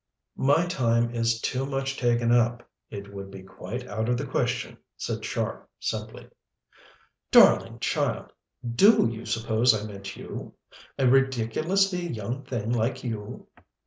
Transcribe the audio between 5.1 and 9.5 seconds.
Char simply. "Darling child! Do you